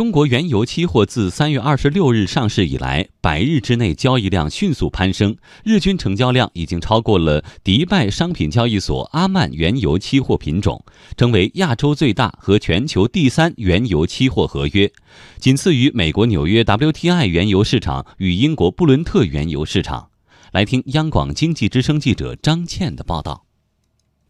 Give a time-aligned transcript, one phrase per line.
[0.00, 10.82] 中国原油期货自三月二十六日上市以来，百日之内交易量迅速攀升，日均成交量已经超过了迪拜商品交易所阿曼原油期货品种，
[11.18, 14.90] 成为亚洲最大和全球第三原油期货合约，
[15.38, 20.08] 仅次于美国纽约 WTI 原油市场与英国布伦特原油市场。
[20.52, 23.49] 来听央广经济之声记者张倩的报道。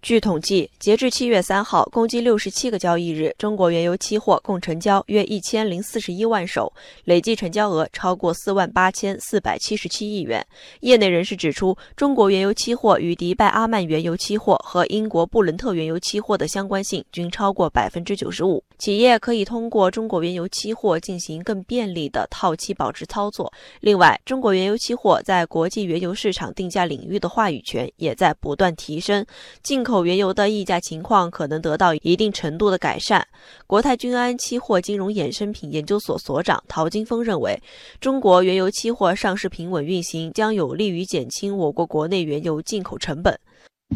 [0.02, 6.72] 据统计，截至七月三号，共计六十七个交易日，中国原油期货共成交约一千零四十一万手，
[7.04, 10.44] 累计成交额超过四万八千四百七十七亿元。
[10.80, 18.64] 业内人士指出，中国原油期货与迪拜阿曼原油期货和英国布伦特原油期货的相关性均超过百分之九十五。
[18.78, 23.52] 企业可以通过中国原油期货进行更便利的套期保值操作。
[23.80, 29.22] 另外，中国原油期货在国际原油市场定价领域的话语权也在不断提升，
[29.62, 33.26] 进口口原油的溢价情况可能得到一定程度的改善。
[33.66, 37.60] 国泰君安期货金融衍生品研究所所长陶金峰认为，
[38.00, 43.38] 中国原油期货上市平稳运行，将有利于减轻我国国内原油进口成本。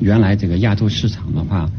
[0.00, 1.70] 原来这个亚洲市场的话，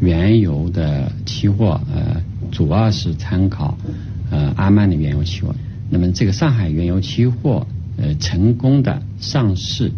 [0.00, 2.22] 原油的期货呃。
[2.52, 3.76] 主要是参考，
[4.30, 5.52] 呃，阿曼的原油期货。
[5.90, 9.90] 那么，这个上海原油期货，呃，成功的上市、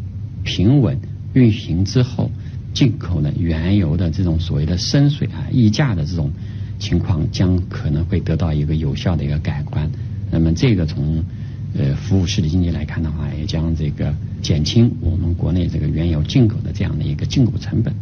[0.43, 0.99] 平稳
[1.35, 2.31] 运行之后，
[2.77, 6.31] 进口的原油的这种所谓的深水啊、溢价的这种
[6.79, 9.91] 情况，将可能会得到一个有效的一个改观。
[10.31, 11.25] 那么，这个从
[11.75, 17.95] 呃服务实体经济来看的话，也将这个减轻我们国内这个原油进口的这样的一个进口成本。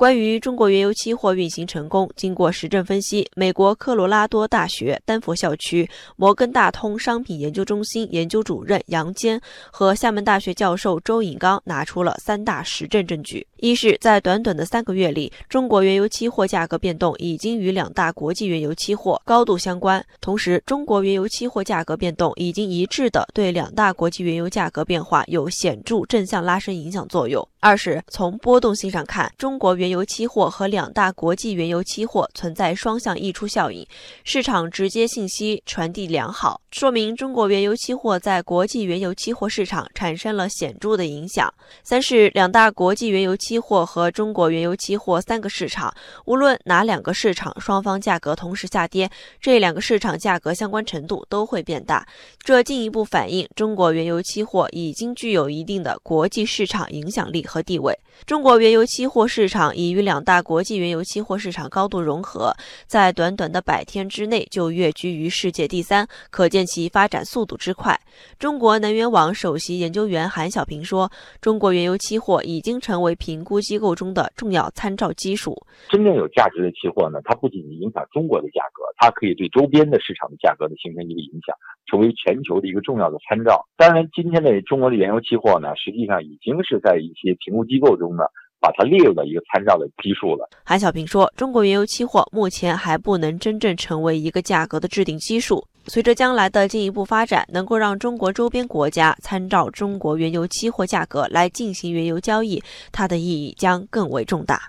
[0.00, 9.38] 关于中国原油期货运行成功，经过实证分析，美国科罗拉多大学丹佛校区摩根大通商品研究中心研究主任杨坚
[9.70, 33.86] 和厦门大学教授周颖刚拿出了三大实证证据：一是，在短短的三个月里，中国原油期货价格变动已经与两大国际原油期货高度相关；同时，中国原油期货价格变动已经一致的对两大国际原油价格变化有显著正向拉升影响作用；二是，从波动性上看，中国原油期货和两大国际原油期货存在双向溢出效应，
[34.24, 41.52] 市场直接信息传递良好，说明中国原油期货在国际原油期货市场产生了显著的影响。
[41.84, 52.06] 三是两大国际原油期货和中国原油期货三个市场，无论哪两个市场双方价格同时下跌，这两个市场价格相关程度都会变大，
[52.42, 57.98] 这进一步反映中国原油期货已经具有一定的国际市场影响力和地位。
[58.26, 59.70] 中国原油期货市场。
[59.80, 62.52] 已与两大国际原油期货市场高度融合，
[62.86, 67.98] 在短短的百天之内就跃居于世界第三，可见其发展速度之快。
[68.38, 75.56] 中国能源网首席研究员韩小平说：“中国原油期货已经成为评估机构中的重要参照基数。
[75.88, 83.64] 真正有价值的期货呢，它不仅仅影响中国的价格，它可以对周边的市场的价格呢形成一个影响，成为全球的一个重要的参照。
[83.76, 88.24] 当然，今天的中国的原油期货呢，实际上已经是在一些评估机构中呢。”
[88.60, 90.48] 把它列入到一个参照的基数了。
[90.62, 102.62] 韩小平说：“中国原油期货目前还不能真正成为一个价格的制定基数，随着将来的进一步发展，能够让中国周边国家参照中国原油期货价格来进行原油交易，
[102.92, 104.68] 它的意义将更为重大。”